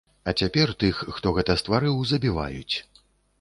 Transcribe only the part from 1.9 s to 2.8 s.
забіваюць.